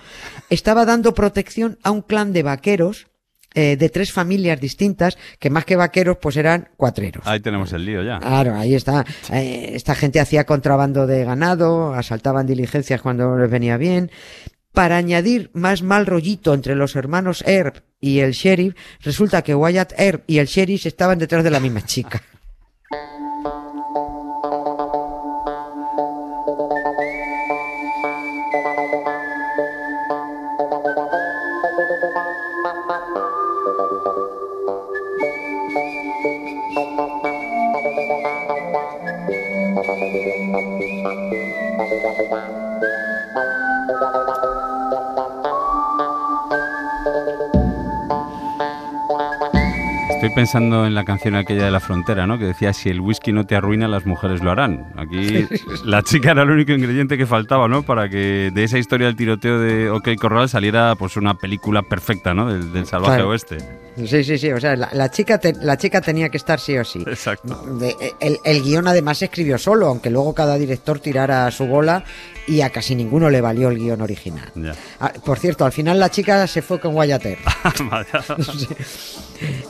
estaba 0.50 0.84
dando 0.84 1.14
protección 1.14 1.78
a 1.82 1.90
un 1.90 2.02
clan 2.02 2.32
de 2.32 2.42
vaqueros 2.42 3.06
eh, 3.54 3.76
de 3.76 3.88
tres 3.88 4.12
familias 4.12 4.60
distintas 4.60 5.16
que 5.38 5.50
más 5.50 5.64
que 5.64 5.76
vaqueros 5.76 6.18
pues 6.20 6.36
eran 6.36 6.70
cuatreros. 6.76 7.26
Ahí 7.26 7.40
tenemos 7.40 7.72
el 7.72 7.84
lío 7.84 8.02
ya. 8.02 8.18
Claro, 8.18 8.56
ahí 8.56 8.74
está. 8.74 9.04
Eh, 9.32 9.70
esta 9.74 9.94
gente 9.94 10.20
hacía 10.20 10.44
contrabando 10.44 11.06
de 11.06 11.24
ganado, 11.24 11.94
asaltaban 11.94 12.46
diligencias 12.46 13.00
cuando 13.00 13.38
les 13.38 13.50
venía 13.50 13.76
bien. 13.76 14.10
Para 14.72 14.96
añadir 14.96 15.50
más 15.54 15.82
mal 15.82 16.04
rollito 16.04 16.52
entre 16.52 16.74
los 16.74 16.96
hermanos 16.96 17.44
Earp 17.46 17.76
y 18.00 18.18
el 18.18 18.32
sheriff, 18.32 18.74
resulta 19.00 19.42
que 19.42 19.54
Wyatt 19.54 19.92
Earp 19.96 20.24
y 20.26 20.38
el 20.38 20.46
sheriff 20.46 20.86
estaban 20.86 21.18
detrás 21.20 21.44
de 21.44 21.50
la 21.50 21.60
misma 21.60 21.82
chica. 21.82 22.20
pensando 50.34 50.86
en 50.86 50.94
la 50.94 51.04
canción 51.04 51.36
aquella 51.36 51.64
de 51.64 51.70
la 51.70 51.80
frontera, 51.80 52.26
¿no? 52.26 52.38
Que 52.38 52.46
decía, 52.46 52.72
si 52.72 52.90
el 52.90 53.00
whisky 53.00 53.32
no 53.32 53.46
te 53.46 53.56
arruina, 53.56 53.88
las 53.88 54.06
mujeres 54.06 54.42
lo 54.42 54.50
harán. 54.50 54.86
Aquí 55.04 55.46
la 55.84 56.02
chica 56.02 56.32
era 56.32 56.42
el 56.42 56.50
único 56.50 56.72
ingrediente 56.72 57.16
que 57.16 57.26
faltaba, 57.26 57.68
¿no? 57.68 57.82
Para 57.82 58.08
que 58.08 58.50
de 58.52 58.64
esa 58.64 58.78
historia 58.78 59.06
del 59.06 59.16
tiroteo 59.16 59.58
de 59.58 59.90
OK 59.90 60.08
Corral 60.20 60.48
saliera 60.48 60.94
pues 60.96 61.16
una 61.16 61.34
película 61.34 61.82
perfecta, 61.82 62.34
¿no? 62.34 62.52
Del, 62.52 62.72
del 62.72 62.86
salvaje 62.86 63.14
Claro. 63.16 63.30
oeste. 63.30 63.58
Sí, 64.06 64.24
sí, 64.24 64.38
sí. 64.38 64.50
O 64.50 64.58
sea, 64.60 64.74
la, 64.74 64.90
la 64.92 65.08
chica, 65.10 65.38
te- 65.38 65.52
la 65.54 65.76
chica 65.76 66.00
tenía 66.00 66.28
que 66.28 66.36
estar 66.36 66.58
sí 66.58 66.76
o 66.76 66.84
sí. 66.84 67.04
Exacto. 67.06 67.54
De- 67.78 67.94
el, 68.20 68.38
el 68.44 68.62
guion 68.62 68.88
además 68.88 69.18
se 69.18 69.26
escribió 69.26 69.56
solo, 69.56 69.86
aunque 69.86 70.10
luego 70.10 70.34
cada 70.34 70.56
director 70.58 70.98
tirara 70.98 71.48
su 71.52 71.66
bola 71.66 72.02
y 72.48 72.60
a 72.62 72.70
casi 72.70 72.94
ninguno 72.96 73.30
le 73.30 73.40
valió 73.40 73.68
el 73.70 73.78
guion 73.78 74.00
original. 74.02 74.50
Ah, 75.00 75.12
por 75.24 75.38
cierto, 75.38 75.64
al 75.64 75.70
final 75.72 76.00
la 76.00 76.10
chica 76.10 76.46
se 76.48 76.60
fue 76.60 76.80
con 76.80 76.94
Earp. 76.96 77.22
Vaya. 77.90 78.24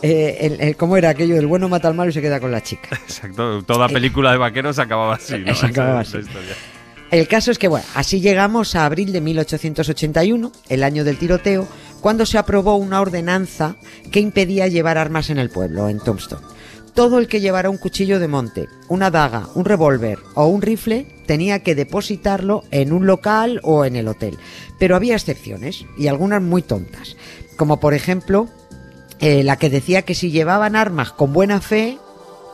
Eh, 0.02 0.36
el- 0.40 0.60
el- 0.60 0.76
¿Cómo 0.76 0.96
era 0.96 1.08
aquello? 1.08 1.36
El 1.36 1.46
bueno 1.46 1.68
mata 1.68 1.88
al 1.88 1.94
malo 1.94 2.10
y 2.10 2.12
se 2.12 2.20
queda 2.20 2.38
con 2.38 2.52
la 2.52 2.62
chica. 2.62 2.88
Exacto. 2.92 3.62
Toda 3.62 3.88
película 3.88 4.30
de 4.30 4.36
vaqueros 4.38 4.78
acababa 4.78 5.14
El 7.10 7.28
caso 7.28 7.50
es 7.52 7.58
que, 7.58 7.68
bueno, 7.68 7.86
así 7.94 8.20
llegamos 8.20 8.74
a 8.74 8.86
abril 8.86 9.12
de 9.12 9.20
1881, 9.20 10.50
el 10.68 10.82
año 10.82 11.04
del 11.04 11.16
tiroteo, 11.16 11.68
cuando 12.00 12.26
se 12.26 12.38
aprobó 12.38 12.76
una 12.76 13.00
ordenanza 13.00 13.76
que 14.10 14.20
impedía 14.20 14.66
llevar 14.66 14.98
armas 14.98 15.30
en 15.30 15.38
el 15.38 15.48
pueblo, 15.48 15.88
en 15.88 16.00
Tombstone. 16.00 16.44
Todo 16.92 17.18
el 17.18 17.28
que 17.28 17.40
llevara 17.40 17.70
un 17.70 17.76
cuchillo 17.76 18.18
de 18.18 18.28
monte, 18.28 18.68
una 18.88 19.10
daga, 19.10 19.48
un 19.54 19.64
revólver 19.64 20.18
o 20.34 20.46
un 20.46 20.60
rifle 20.60 21.06
tenía 21.26 21.60
que 21.60 21.74
depositarlo 21.74 22.64
en 22.70 22.92
un 22.92 23.06
local 23.06 23.60
o 23.62 23.84
en 23.84 23.96
el 23.96 24.08
hotel. 24.08 24.38
Pero 24.78 24.96
había 24.96 25.14
excepciones, 25.14 25.86
y 25.96 26.08
algunas 26.08 26.42
muy 26.42 26.62
tontas, 26.62 27.16
como 27.56 27.80
por 27.80 27.94
ejemplo 27.94 28.48
eh, 29.20 29.42
la 29.42 29.56
que 29.56 29.70
decía 29.70 30.02
que 30.02 30.14
si 30.14 30.30
llevaban 30.30 30.76
armas 30.76 31.12
con 31.12 31.32
buena 31.32 31.60
fe, 31.60 31.98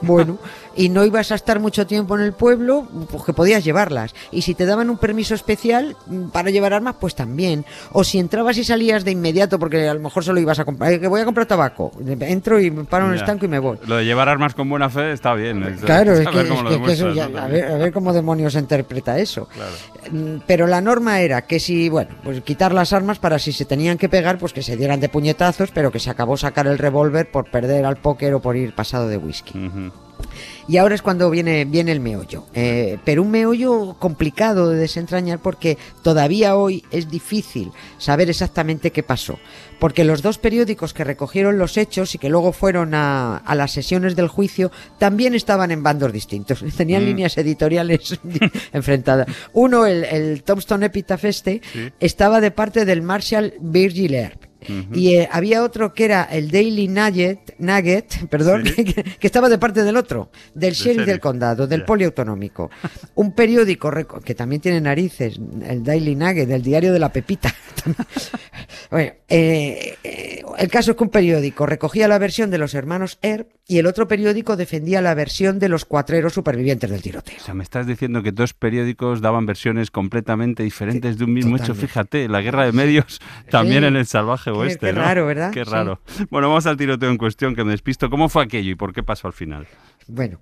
bueno, 0.01 0.39
y 0.77 0.89
no 0.89 1.05
ibas 1.05 1.33
a 1.33 1.35
estar 1.35 1.61
mucho 1.61 1.87
tiempo 1.87 2.17
en 2.17 2.23
el 2.23 2.33
pueblo, 2.33 2.87
pues 3.11 3.25
que 3.25 3.33
podías 3.33 3.65
llevarlas. 3.65 4.15
Y 4.31 4.43
si 4.43 4.55
te 4.55 4.67
daban 4.67 4.91
un 4.91 4.99
permiso 4.99 5.35
especial 5.35 5.97
mm, 6.07 6.29
para 6.29 6.51
llevar 6.51 6.73
armas, 6.73 6.97
pues 7.01 7.15
también. 7.15 7.65
O 7.93 8.05
si 8.05 8.19
entrabas 8.19 8.57
y 8.59 8.65
salías 8.65 9.05
de 9.05 9.11
inmediato, 9.11 9.59
porque 9.59 9.89
a 9.89 9.95
lo 9.95 10.01
mejor 10.01 10.25
solo 10.25 10.41
ibas 10.41 10.59
a 10.59 10.65
comprar, 10.65 10.93
eh, 10.93 11.01
que 11.01 11.09
voy 11.09 11.21
a 11.21 11.25
comprar 11.25 11.47
tabaco, 11.47 11.91
entro 12.21 12.61
y 12.61 12.71
me 12.71 12.85
paro 12.85 13.07
en 13.07 13.13
el 13.13 13.19
estanco 13.19 13.45
y 13.45 13.49
me 13.49 13.59
voy. 13.59 13.79
Lo 13.87 13.97
de 13.97 14.05
llevar 14.05 14.29
armas 14.29 14.55
con 14.55 14.69
buena 14.69 14.91
fe 14.91 15.13
está 15.13 15.35
bien. 15.35 15.79
Claro, 15.85 16.13
es 16.15 16.29
que, 16.29 17.21
a, 17.39 17.47
ver, 17.47 17.93
cómo 17.93 18.13
demonios 18.13 18.53
se 18.53 18.59
interpreta 18.59 19.19
eso. 19.19 19.49
Claro. 19.49 19.73
Mm, 20.11 20.43
Pero 20.47 20.67
la 20.67 20.81
norma 20.81 21.21
era 21.21 21.43
que 21.43 21.61
si, 21.61 21.89
bueno, 21.89 22.11
pues 22.23 22.41
quitar 22.43 22.73
las 22.73 22.93
armas 22.93 23.19
para 23.19 23.39
si 23.39 23.53
se 23.53 23.65
tenían 23.65 23.99
que 23.99 24.09
pegar, 24.09 24.39
pues 24.39 24.53
que 24.53 24.63
se 24.63 24.77
dieran 24.77 25.01
de 25.01 25.09
puñetazos, 25.09 25.71
pero 25.73 25.91
que 25.91 25.99
se 26.01 26.11
acabó 26.11 26.37
sacar 26.37 26.67
el 26.67 26.79
revólver 26.79 27.31
por 27.31 27.51
perder 27.51 27.85
al 27.85 27.97
póker 27.97 28.35
o 28.35 28.41
por 28.41 28.57
ir 28.57 28.75
pasado 28.75 29.09
de 29.09 29.17
whisky. 29.17 29.59
Ujú. 29.59 29.93
Y 30.69 30.77
ahora 30.77 30.95
es 30.95 31.03
cuando 31.03 31.31
viene, 31.31 31.65
viene 31.65 31.93
el 31.93 32.01
meollo. 32.01 32.47
Eh, 32.55 32.99
pero 33.05 33.23
un 33.23 33.31
meollo 33.31 33.95
complicado 33.99 34.69
de 34.69 34.79
desentrañar 34.79 35.39
porque 35.41 35.79
todavía 36.03 36.57
hoy 36.57 36.85
es 36.91 37.11
difícil 37.11 37.73
saber 37.99 38.31
exactamente 38.31 38.93
qué 38.93 39.03
pasó. 39.03 39.39
Porque 39.79 40.05
los 40.05 40.21
dos 40.23 40.39
periódicos 40.39 40.93
que 40.93 41.05
recogieron 41.05 41.57
los 41.59 41.77
hechos 41.79 42.15
y 42.15 42.19
que 42.19 42.29
luego 42.29 42.53
fueron 42.53 42.95
a, 42.95 43.37
a 43.39 43.55
las 43.55 43.73
sesiones 43.73 44.15
del 44.15 44.29
juicio 44.29 44.71
también 44.99 45.35
estaban 45.35 45.71
en 45.71 45.83
bandos 45.83 46.13
distintos. 46.13 46.63
Tenían 46.77 47.03
Mm. 47.03 47.07
líneas 47.07 47.39
editoriales 47.39 48.21
enfrentadas. 48.73 49.27
Uno, 49.55 49.87
el, 49.87 50.05
el 50.05 50.43
Tombstone 50.43 50.87
Epitaph 50.87 51.25
este, 51.25 51.63
Sí. 51.73 51.91
estaba 52.01 52.41
de 52.41 52.51
parte 52.51 52.85
del 52.85 53.01
Marshal 53.03 53.55
Virgil 53.61 54.15
Earp. 54.15 54.50
Y 54.93 55.15
eh, 55.17 55.29
había 55.33 55.63
otro 55.63 55.93
que 55.95 56.05
era 56.05 56.25
el 56.25 56.51
Daily 56.51 56.89
Nugget, 56.89 57.55
Nugget 57.59 58.29
perdón, 58.31 58.65
Sí. 58.67 58.85
que, 58.85 59.03
que 59.05 59.27
estaba 59.27 59.49
de 59.49 59.59
parte 59.59 59.83
del 59.83 59.97
otro, 59.97 60.31
del 60.55 60.75
sheriff 60.75 60.99
del 60.99 61.07
sheriff. 61.07 61.23
condado, 61.23 61.67
del 61.67 61.81
Ya. 61.81 61.87
poliautonómico. 61.87 62.71
Un 63.15 63.35
periódico 63.35 63.91
que 64.25 64.35
también 64.35 64.61
tiene 64.63 64.81
narices, 64.81 65.39
el 65.67 65.83
Daily 65.83 66.15
Nugget, 66.17 66.49
del 66.49 66.63
diario 66.63 66.93
de 66.93 66.99
la 66.99 67.13
Pepita. 67.13 67.55
Bueno, 68.91 69.13
eh, 69.29 69.97
eh, 70.03 70.43
el 70.59 70.69
caso 70.69 70.91
es 70.91 70.97
que 70.97 71.05
un 71.05 71.11
periódico 71.11 71.65
recogía 71.65 72.09
la 72.09 72.19
versión 72.19 72.51
de 72.51 72.59
los 72.59 72.75
hermanos 72.75 73.19
Earp 73.23 73.49
y 73.69 73.79
el 73.79 73.87
otro 73.87 74.09
periódico 74.09 74.57
defendía 74.57 75.01
la 75.01 75.15
versión 75.15 75.59
de 75.61 75.69
los 75.69 75.85
cuatreros 75.85 76.33
supervivientes 76.33 76.91
del 76.91 77.01
tiroteo. 77.01 77.37
O 77.41 77.45
sea, 77.45 77.55
me 77.55 77.63
estás 77.63 77.87
diciendo 77.87 78.23
que 78.23 78.33
dos 78.33 78.53
periódicos 78.53 79.21
daban 79.21 79.47
versiones 79.47 79.91
completamente 79.93 80.65
diferentes 80.65 81.19
de 81.19 81.25
un 81.25 81.33
mismo 81.33 81.57
hecho. 81.57 81.75
Fíjate, 81.75 82.29
la 82.29 82.41
guerra 82.43 82.67
de 82.67 82.73
medios 82.73 83.21
también 83.49 83.85
en 83.85 83.95
el 83.97 84.07
salvaje 84.07 84.50
Qué- 84.53 84.59
oeste. 84.59 84.87
qué 84.87 84.93
¿no? 84.93 85.01
raro, 85.03 85.27
¿verdad? 85.27 85.53
Qué 85.53 85.65
Sí. 85.65 85.71
raro. 85.71 86.01
Bueno, 86.31 86.49
vamos 86.49 86.67
al 86.67 86.77
tiroteo 86.77 87.11
en 87.11 87.19
cuestión, 87.19 87.55
que 87.55 87.65
me 87.65 87.73
despisto. 87.73 88.11
¿Cómo 88.11 88.29
fue 88.29 88.43
aquello 88.45 88.71
y 88.71 88.75
por 88.75 88.93
qué 88.93 89.03
pasó 89.03 89.27
al 89.27 89.33
final? 89.33 89.67
Bueno. 90.07 90.41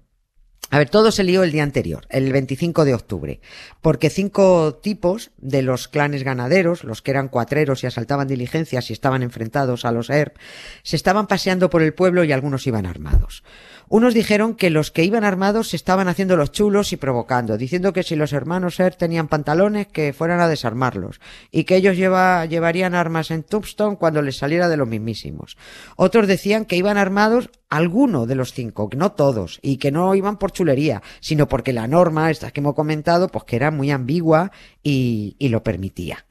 A 0.70 0.76
ver, 0.76 0.90
todo 0.90 1.10
se 1.12 1.24
lió 1.24 1.44
el 1.44 1.50
día 1.52 1.62
anterior, 1.62 2.04
el 2.10 2.30
25 2.30 2.84
de 2.84 2.92
octubre, 2.92 3.40
porque 3.80 4.10
cinco 4.10 4.74
tipos 4.82 5.30
de 5.38 5.62
los 5.62 5.88
clanes 5.88 6.24
ganaderos, 6.24 6.84
los 6.84 7.00
que 7.00 7.10
eran 7.10 7.28
cuatreros 7.28 7.82
y 7.84 7.86
asaltaban 7.86 8.28
diligencias 8.28 8.90
y 8.90 8.92
estaban 8.92 9.22
enfrentados 9.22 9.86
a 9.86 9.92
los 9.92 10.10
ERP, 10.10 10.36
se 10.82 10.96
estaban 10.96 11.26
paseando 11.26 11.70
por 11.70 11.80
el 11.80 11.94
pueblo 11.94 12.22
y 12.22 12.32
algunos 12.32 12.66
iban 12.66 12.84
armados. 12.84 13.44
Unos 13.88 14.14
dijeron 14.14 14.54
que 14.54 14.70
los 14.70 14.90
que 14.90 15.04
iban 15.04 15.24
armados 15.24 15.68
se 15.70 15.76
estaban 15.76 16.08
haciendo 16.08 16.36
los 16.36 16.52
chulos 16.52 16.92
y 16.92 16.96
provocando, 16.96 17.56
diciendo 17.56 17.92
que 17.92 18.02
si 18.02 18.16
los 18.16 18.32
hermanos 18.32 18.78
ERP 18.78 18.96
tenían 18.96 19.28
pantalones 19.28 19.86
que 19.86 20.12
fueran 20.12 20.40
a 20.40 20.48
desarmarlos 20.48 21.20
y 21.50 21.64
que 21.64 21.76
ellos 21.76 21.96
lleva- 21.96 22.44
llevarían 22.46 22.94
armas 22.94 23.30
en 23.30 23.42
Tombstone 23.42 23.96
cuando 23.96 24.22
les 24.22 24.36
saliera 24.36 24.68
de 24.68 24.76
los 24.76 24.88
mismísimos. 24.88 25.56
Otros 25.96 26.26
decían 26.26 26.64
que 26.64 26.76
iban 26.76 26.98
armados 26.98 27.50
alguno 27.70 28.26
de 28.26 28.34
los 28.34 28.52
cinco, 28.52 28.88
no 28.96 29.12
todos, 29.12 29.58
y 29.62 29.76
que 29.76 29.90
no 29.90 30.14
iban 30.14 30.38
por 30.38 30.52
chulería, 30.52 31.02
sino 31.20 31.48
porque 31.48 31.72
la 31.72 31.86
norma, 31.86 32.30
esta 32.30 32.50
que 32.50 32.60
hemos 32.60 32.74
comentado, 32.74 33.28
pues 33.28 33.44
que 33.44 33.56
era 33.56 33.70
muy 33.70 33.90
ambigua 33.90 34.52
y 34.82 35.36
lo 35.48 35.62
permitía. 35.62 36.24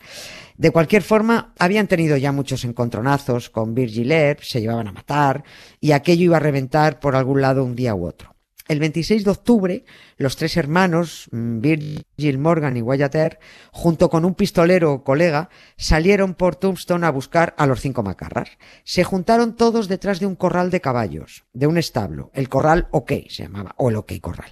De 0.57 0.71
cualquier 0.71 1.03
forma, 1.03 1.53
habían 1.59 1.87
tenido 1.87 2.17
ya 2.17 2.31
muchos 2.31 2.63
encontronazos 2.65 3.51
con 3.51 3.75
Virgil 3.75 4.11
Earp, 4.11 4.41
se 4.41 4.59
llevaban 4.59 4.87
a 4.87 4.91
matar, 4.91 5.43
y 5.79 5.91
aquello 5.91 6.25
iba 6.25 6.37
a 6.37 6.41
reventar 6.41 6.99
por 6.99 7.15
algún 7.15 7.41
lado 7.41 7.63
un 7.63 7.75
día 7.75 7.93
u 7.93 8.07
otro. 8.07 8.37
El 8.67 8.79
26 8.79 9.24
de 9.24 9.31
octubre, 9.31 9.86
los 10.17 10.36
tres 10.36 10.57
hermanos, 10.57 11.29
mm, 11.31 11.59
Virgil 11.59 12.38
Morgan 12.38 12.77
y 12.77 12.81
Wyatt 12.81 13.15
Earp, 13.15 13.39
junto 13.71 14.09
con 14.09 14.25
un 14.25 14.36
pistolero 14.36 15.03
colega, 15.03 15.50
salieron 15.77 16.33
por 16.33 16.55
Tombstone 16.55 17.05
a 17.05 17.12
buscar 17.12 17.55
a 17.57 17.65
los 17.65 17.81
cinco 17.81 18.03
macarras. 18.03 18.50
Se 18.83 19.03
juntaron 19.03 19.55
todos 19.55 19.88
detrás 19.88 20.19
de 20.19 20.25
un 20.25 20.36
corral 20.36 20.69
de 20.69 20.81
caballos, 20.81 21.45
de 21.53 21.67
un 21.67 21.77
establo, 21.77 22.31
el 22.33 22.50
corral 22.50 22.88
OK 22.91 23.12
se 23.29 23.43
llamaba, 23.43 23.74
o 23.77 23.89
el 23.89 23.95
OK 23.95 24.13
Corral. 24.21 24.51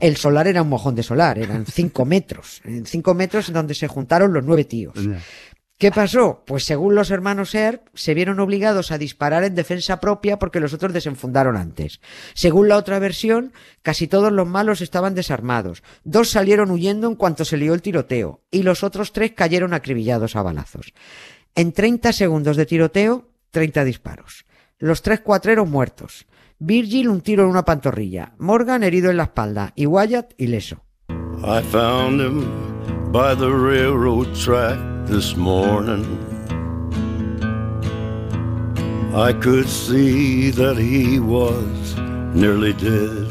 El 0.00 0.16
solar 0.16 0.46
era 0.46 0.62
un 0.62 0.68
mojón 0.68 0.94
de 0.94 1.02
solar, 1.02 1.38
eran 1.38 1.66
cinco 1.66 2.04
metros, 2.04 2.60
en 2.64 2.86
cinco 2.86 3.14
metros 3.14 3.48
en 3.48 3.54
donde 3.54 3.74
se 3.74 3.88
juntaron 3.88 4.32
los 4.32 4.44
nueve 4.44 4.64
tíos. 4.64 4.94
¿Qué 5.82 5.90
pasó? 5.90 6.44
Pues 6.46 6.64
según 6.64 6.94
los 6.94 7.10
hermanos 7.10 7.56
Earp, 7.56 7.88
se 7.92 8.14
vieron 8.14 8.38
obligados 8.38 8.92
a 8.92 8.98
disparar 8.98 9.42
en 9.42 9.56
defensa 9.56 9.98
propia 9.98 10.38
porque 10.38 10.60
los 10.60 10.72
otros 10.72 10.92
desenfundaron 10.92 11.56
antes. 11.56 12.00
Según 12.34 12.68
la 12.68 12.76
otra 12.76 13.00
versión, 13.00 13.52
casi 13.82 14.06
todos 14.06 14.30
los 14.30 14.46
malos 14.46 14.80
estaban 14.80 15.16
desarmados. 15.16 15.82
Dos 16.04 16.30
salieron 16.30 16.70
huyendo 16.70 17.08
en 17.08 17.16
cuanto 17.16 17.44
se 17.44 17.56
lió 17.56 17.74
el 17.74 17.82
tiroteo 17.82 18.42
y 18.48 18.62
los 18.62 18.84
otros 18.84 19.10
tres 19.10 19.32
cayeron 19.32 19.74
acribillados 19.74 20.36
a 20.36 20.42
balazos. 20.42 20.94
En 21.56 21.72
30 21.72 22.12
segundos 22.12 22.56
de 22.56 22.66
tiroteo, 22.66 23.30
30 23.50 23.82
disparos. 23.82 24.46
Los 24.78 25.02
tres 25.02 25.18
cuatreros 25.18 25.68
muertos. 25.68 26.26
Virgil 26.60 27.08
un 27.08 27.22
tiro 27.22 27.42
en 27.42 27.48
una 27.48 27.64
pantorrilla. 27.64 28.34
Morgan 28.38 28.84
herido 28.84 29.10
en 29.10 29.16
la 29.16 29.24
espalda 29.24 29.72
y 29.74 29.86
Wyatt 29.86 30.34
ileso. 30.38 30.84
I 31.44 31.60
found 31.72 32.20
him 32.20 33.10
by 33.10 33.34
the 33.34 33.50
railroad 33.50 34.32
track 34.36 34.91
this 35.06 35.36
morning. 35.36 36.06
I 39.14 39.32
could 39.32 39.68
see 39.68 40.50
that 40.50 40.76
he 40.78 41.20
was 41.20 41.96
nearly 42.34 42.72
dead. 42.72 43.28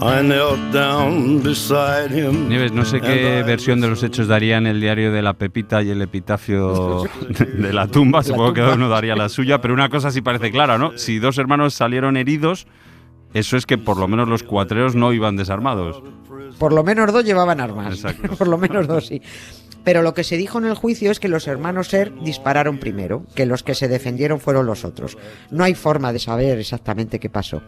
I 0.00 0.22
knelt 0.22 0.60
down 0.72 1.42
beside 1.42 2.10
him. 2.10 2.48
Nieves, 2.48 2.72
no 2.72 2.84
sé 2.84 3.00
qué 3.00 3.42
versión 3.42 3.80
de 3.80 3.88
los 3.88 4.02
hechos 4.02 4.28
darían 4.28 4.66
el 4.66 4.80
diario 4.80 5.12
de 5.12 5.22
la 5.22 5.34
Pepita 5.34 5.82
y 5.82 5.90
el 5.90 6.00
epitafio 6.02 7.04
de 7.28 7.72
la 7.72 7.88
tumba. 7.88 8.22
Supongo 8.22 8.52
que 8.52 8.62
uno 8.62 8.88
daría 8.88 9.16
la 9.16 9.28
suya, 9.28 9.60
pero 9.60 9.74
una 9.74 9.88
cosa 9.88 10.10
sí 10.10 10.20
parece 10.20 10.52
clara, 10.52 10.78
¿no? 10.78 10.96
Si 10.96 11.18
dos 11.18 11.36
hermanos 11.38 11.74
salieron 11.74 12.16
heridos, 12.16 12.66
eso 13.34 13.56
es 13.56 13.66
que 13.66 13.78
por 13.78 13.96
lo 13.98 14.08
menos 14.08 14.28
los 14.28 14.42
cuatreros 14.42 14.94
no 14.94 15.12
iban 15.12 15.36
desarmados. 15.36 16.02
Por 16.58 16.72
lo 16.72 16.82
menos 16.82 17.12
dos 17.12 17.24
llevaban 17.24 17.60
armas. 17.60 17.94
Exacto. 17.94 18.34
Por 18.36 18.48
lo 18.48 18.58
menos 18.58 18.88
dos, 18.88 19.06
sí. 19.06 19.22
Pero 19.84 20.02
lo 20.02 20.12
que 20.12 20.24
se 20.24 20.36
dijo 20.36 20.58
en 20.58 20.66
el 20.66 20.74
juicio 20.74 21.10
es 21.10 21.20
que 21.20 21.28
los 21.28 21.46
hermanos 21.46 21.88
Ser 21.88 22.12
dispararon 22.20 22.78
primero, 22.78 23.24
que 23.34 23.46
los 23.46 23.62
que 23.62 23.74
se 23.74 23.88
defendieron 23.88 24.40
fueron 24.40 24.66
los 24.66 24.84
otros. 24.84 25.16
No 25.50 25.62
hay 25.64 25.74
forma 25.74 26.12
de 26.12 26.18
saber 26.18 26.58
exactamente 26.58 27.20
qué 27.20 27.30
pasó. 27.30 27.62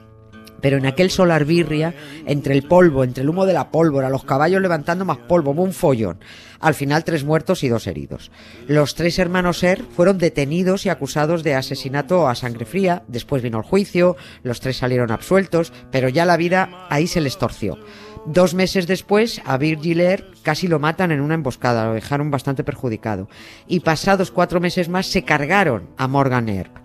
Pero 0.61 0.79
en 0.79 0.87
aquel 0.87 1.11
solar 1.11 1.45
birria, 1.45 1.95
entre 2.27 2.55
el 2.55 2.63
polvo, 2.63 3.05
entre 3.05 3.23
el 3.23 3.29
humo 3.29 3.47
de 3.47 3.53
la 3.53 3.71
pólvora, 3.71 4.11
los 4.11 4.25
caballos 4.25 4.61
levantando 4.61 5.05
más 5.05 5.19
polvo, 5.19 5.51
un 5.51 5.73
follón. 5.73 6.19
Al 6.61 6.75
final 6.75 7.05
tres 7.05 7.25
muertos 7.25 7.65
y 7.65 7.69
dos 7.69 7.87
heridos. 7.87 8.31
Los 8.67 8.95
tres 8.95 9.19
hermanos 9.19 9.59
Ser 9.59 9.83
fueron 9.83 10.19
detenidos 10.19 10.85
y 10.85 10.91
acusados 10.91 11.43
de 11.43 11.55
asesinato 11.55 12.29
a 12.29 12.35
sangre 12.35 12.67
fría. 12.67 13.03
Después 13.09 13.43
vino 13.43 13.59
el 13.59 13.65
juicio, 13.65 14.17
los 14.43 14.61
tres 14.61 14.77
salieron 14.77 15.11
absueltos, 15.11 15.73
pero 15.91 16.09
ya 16.09 16.25
la 16.25 16.37
vida 16.37 16.87
ahí 16.91 17.07
se 17.07 17.21
les 17.21 17.39
torció. 17.39 17.79
Dos 18.27 18.53
meses 18.53 18.87
después, 18.87 19.41
a 19.47 19.57
Virgil 19.57 20.01
Earp 20.01 20.27
casi 20.43 20.69
lo 20.69 20.79
matan 20.79 21.11
en 21.11 21.23
una 21.23 21.35
emboscada, 21.35 21.87
lo 21.87 21.95
dejaron 21.95 22.31
bastante 22.31 22.65
perjudicado. 22.65 23.29
Y 23.67 23.81
pasados 23.81 24.31
cuatro 24.31 24.61
meses 24.61 24.91
más 24.91 25.07
se 25.07 25.25
cargaron 25.25 25.89
a 25.97 26.07
Morgan 26.07 26.49
Earp. 26.51 26.77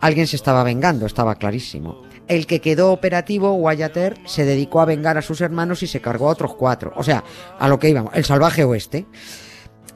Alguien 0.00 0.26
se 0.26 0.36
estaba 0.36 0.64
vengando, 0.64 1.06
estaba 1.06 1.36
clarísimo. 1.36 2.02
El 2.32 2.46
que 2.46 2.60
quedó 2.60 2.92
operativo, 2.92 3.52
Wyatt 3.54 3.96
Earp, 3.96 4.26
se 4.26 4.44
dedicó 4.44 4.80
a 4.80 4.84
vengar 4.86 5.18
a 5.18 5.22
sus 5.22 5.40
hermanos 5.42 5.82
y 5.82 5.86
se 5.86 6.00
cargó 6.00 6.28
a 6.28 6.32
otros 6.32 6.54
cuatro. 6.54 6.92
O 6.96 7.02
sea, 7.02 7.22
a 7.58 7.68
lo 7.68 7.78
que 7.78 7.90
íbamos, 7.90 8.14
el 8.14 8.24
salvaje 8.24 8.64
oeste. 8.64 9.06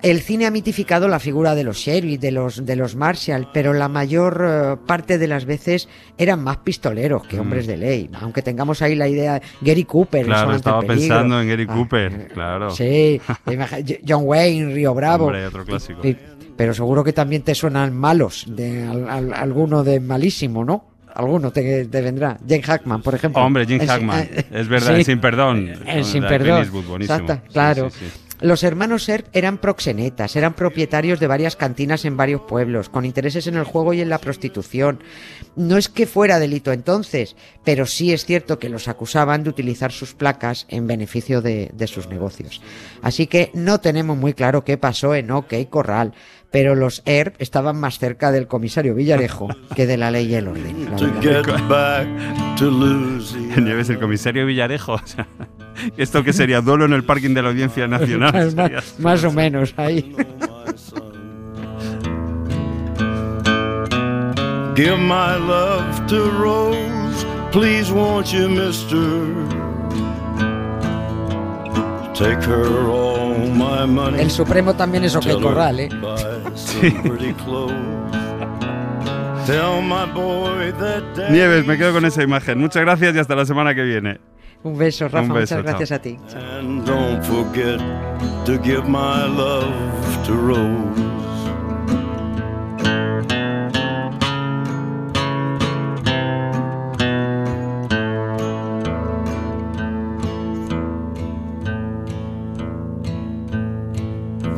El 0.02 0.20
cine 0.20 0.44
ha 0.46 0.50
mitificado 0.50 1.08
la 1.08 1.18
figura 1.18 1.54
de 1.54 1.64
los 1.64 1.78
sheriff, 1.78 2.20
de 2.20 2.30
los, 2.30 2.66
de 2.66 2.76
los 2.76 2.94
Marshall, 2.96 3.48
pero 3.54 3.72
la 3.72 3.88
mayor 3.88 4.44
eh, 4.46 4.76
parte 4.86 5.16
de 5.16 5.26
las 5.26 5.46
veces 5.46 5.88
eran 6.18 6.44
más 6.44 6.58
pistoleros 6.58 7.26
que 7.26 7.40
hombres 7.40 7.66
de 7.66 7.78
ley. 7.78 8.10
Aunque 8.20 8.42
tengamos 8.42 8.82
ahí 8.82 8.94
la 8.94 9.08
idea 9.08 9.40
Gary 9.62 9.84
Cooper. 9.84 10.26
Claro, 10.26 10.52
estaba 10.54 10.82
pensando 10.82 11.40
en 11.40 11.48
Gary 11.48 11.66
Ah, 11.68 11.74
Cooper, 11.74 12.12
eh, 12.12 12.28
claro. 12.32 12.70
Sí, 12.70 13.20
John 14.06 14.22
Wayne, 14.26 14.74
Río 14.74 14.92
Bravo. 14.94 15.24
Hombre, 15.26 15.46
otro 15.46 15.64
clásico. 15.64 16.02
Pero 16.56 16.74
seguro 16.74 17.02
que 17.02 17.12
también 17.14 17.42
te 17.42 17.54
suenan 17.54 17.96
malos, 17.96 18.44
de 18.48 18.82
al- 18.86 19.08
al- 19.08 19.34
alguno 19.34 19.82
de 19.82 19.98
malísimo, 20.00 20.64
¿no? 20.64 20.84
Alguno 21.16 21.50
te, 21.50 21.86
te 21.86 22.00
vendrá. 22.02 22.36
Jane 22.46 22.62
Hackman, 22.62 23.00
por 23.02 23.14
ejemplo. 23.14 23.42
Hombre, 23.42 23.64
Jim 23.66 23.80
Hackman. 23.86 24.20
eh, 24.30 24.44
Es 24.52 24.68
verdad, 24.68 24.92
sí. 24.92 24.98
en 25.00 25.04
Sin 25.06 25.20
Perdón. 25.20 25.70
En 25.86 26.04
Sin 26.04 26.22
Perdón. 26.22 26.68
Exacto, 27.00 27.40
claro. 27.52 27.90
sí, 27.90 28.04
sí. 28.04 28.20
Los 28.40 28.62
hermanos 28.62 29.08
Earp 29.08 29.26
eran 29.32 29.58
proxenetas, 29.58 30.36
eran 30.36 30.54
propietarios 30.54 31.20
de 31.20 31.26
varias 31.26 31.56
cantinas 31.56 32.04
en 32.04 32.16
varios 32.16 32.42
pueblos, 32.42 32.88
con 32.88 33.04
intereses 33.04 33.46
en 33.46 33.56
el 33.56 33.64
juego 33.64 33.94
y 33.94 34.00
en 34.00 34.10
la 34.10 34.18
prostitución. 34.18 35.02
No 35.56 35.76
es 35.76 35.88
que 35.88 36.06
fuera 36.06 36.38
delito 36.38 36.72
entonces, 36.72 37.36
pero 37.64 37.86
sí 37.86 38.12
es 38.12 38.24
cierto 38.24 38.58
que 38.58 38.68
los 38.68 38.88
acusaban 38.88 39.42
de 39.42 39.50
utilizar 39.50 39.90
sus 39.92 40.14
placas 40.14 40.66
en 40.68 40.86
beneficio 40.86 41.40
de, 41.40 41.70
de 41.72 41.86
sus 41.86 42.08
negocios. 42.08 42.60
Así 43.02 43.26
que 43.26 43.50
no 43.54 43.80
tenemos 43.80 44.16
muy 44.16 44.34
claro 44.34 44.64
qué 44.64 44.76
pasó 44.76 45.14
en 45.14 45.30
OK 45.30 45.54
Corral, 45.70 46.12
pero 46.50 46.74
los 46.74 47.02
Earp 47.06 47.34
estaban 47.38 47.78
más 47.78 47.98
cerca 47.98 48.32
del 48.32 48.46
comisario 48.46 48.94
Villarejo 48.94 49.48
que 49.74 49.86
de 49.86 49.96
la 49.96 50.10
ley 50.10 50.26
y 50.26 50.34
el 50.34 50.48
orden. 50.48 50.88
Nieves, 53.62 53.88
el 53.90 53.98
comisario 53.98 54.46
Villarejo. 54.46 54.98
¿Esto 55.96 56.22
que 56.22 56.32
sería? 56.32 56.60
¿Duelo 56.60 56.84
en 56.84 56.92
el 56.92 57.04
parking 57.04 57.34
de 57.34 57.42
la 57.42 57.48
Audiencia 57.50 57.86
Nacional? 57.86 58.54
más, 58.98 59.24
o 59.24 59.32
menos 59.32 59.74
ahí. 59.76 60.14
my 60.16 60.76
son. 60.76 61.14
Give 64.74 64.98
my 64.98 65.36
love 65.38 66.06
to 66.08 66.30
Rose 66.38 66.96
Please 67.56 67.90
won't 67.90 68.32
you, 68.34 68.50
mister? 68.50 68.98
Take 72.12 72.44
her 72.44 72.86
all 72.86 73.34
my 73.48 73.86
money. 73.86 74.20
El 74.20 74.30
Supremo 74.30 74.74
también 74.74 75.04
es 75.04 75.16
OK 75.16 75.40
Corral, 75.40 75.80
¿eh? 75.80 75.88
Nieves, 81.30 81.66
me 81.66 81.78
quedo 81.78 81.94
con 81.94 82.04
esa 82.04 82.22
imagen. 82.22 82.58
Muchas 82.58 82.82
gracias 82.82 83.16
y 83.16 83.18
hasta 83.18 83.34
la 83.34 83.46
semana 83.46 83.74
que 83.74 83.84
viene. 83.84 84.20
Un 84.64 84.76
beso, 84.76 85.04
Rafa. 85.08 85.20
Un 85.20 85.28
beso, 85.28 85.56
muchas 85.56 85.62
gracias 85.62 85.88
chao. 85.88 85.96
a 85.96 86.00
ti. 86.00 86.18
Chao. 86.28 86.58
And 86.58 86.84
don't 86.86 87.22
forget 87.22 87.78
to 88.46 88.58
give 88.58 88.88
my 88.88 89.26
love 89.26 90.26
to 90.26 90.32
Rose. 90.34 91.16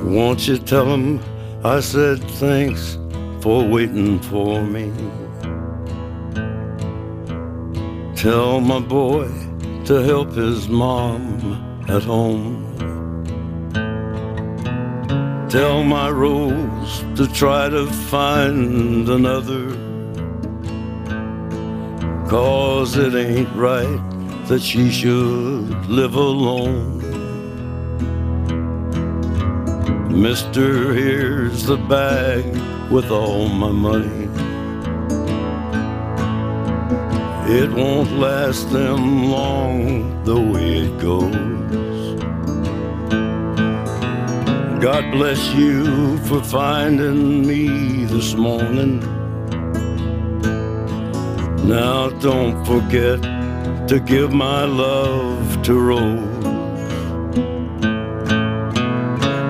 Won't 0.04 0.48
you 0.48 0.58
tell 0.58 0.86
him 0.86 1.20
I 1.64 1.80
said 1.80 2.18
thanks 2.40 2.98
for 3.40 3.62
waiting 3.62 4.18
for 4.20 4.62
me? 4.62 4.90
Tell 8.16 8.60
my 8.60 8.80
boy 8.80 9.28
to 9.88 10.02
help 10.02 10.30
his 10.32 10.68
mom 10.68 11.24
at 11.88 12.02
home. 12.02 12.62
Tell 15.48 15.82
my 15.82 16.10
Rose 16.10 17.02
to 17.16 17.26
try 17.32 17.70
to 17.70 17.86
find 17.86 19.08
another. 19.08 19.70
Cause 22.28 22.98
it 22.98 23.14
ain't 23.14 23.48
right 23.56 23.98
that 24.48 24.60
she 24.60 24.90
should 24.90 25.86
live 25.86 26.16
alone. 26.16 26.98
Mister, 30.10 30.92
here's 30.92 31.64
the 31.64 31.78
bag 31.78 32.44
with 32.90 33.10
all 33.10 33.48
my 33.48 33.72
money. 33.72 34.17
It 37.50 37.72
won't 37.72 38.12
last 38.12 38.70
them 38.70 39.30
long 39.30 40.22
the 40.24 40.38
way 40.38 40.80
it 40.80 40.98
goes. 40.98 42.20
God 44.82 45.10
bless 45.10 45.54
you 45.54 46.18
for 46.28 46.42
finding 46.42 47.46
me 47.46 48.04
this 48.04 48.34
morning. 48.34 49.00
Now 51.66 52.10
don't 52.20 52.62
forget 52.66 53.22
to 53.88 53.98
give 53.98 54.30
my 54.30 54.64
love 54.66 55.62
to 55.62 55.72
Rose. 55.80 56.44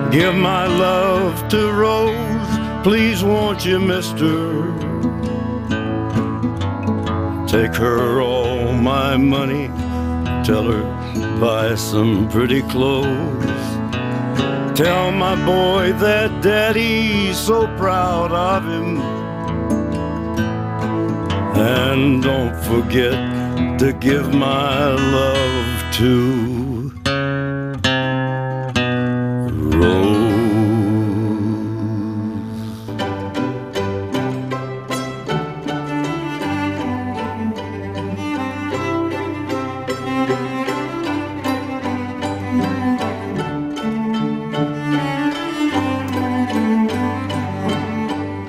Give 0.09 0.35
my 0.35 0.67
love 0.67 1.49
to 1.49 1.73
Rose, 1.73 2.81
please 2.81 3.25
won't 3.25 3.65
you, 3.65 3.77
mister? 3.77 4.88
Take 7.49 7.73
her 7.77 8.21
all 8.21 8.73
my 8.73 9.17
money, 9.17 9.69
tell 10.45 10.65
her 10.71 10.83
buy 11.39 11.73
some 11.73 12.29
pretty 12.29 12.61
clothes. 12.61 13.67
Tell 14.77 15.11
my 15.11 15.35
boy 15.45 15.93
that 15.93 16.43
daddy's 16.43 17.37
so 17.37 17.65
proud 17.75 18.31
of 18.31 18.63
him. 18.63 18.99
And 21.57 22.21
don't 22.21 22.55
forget 22.65 23.17
to 23.79 23.93
give 23.93 24.31
my 24.33 24.89
love 24.89 25.93
to 25.95 26.48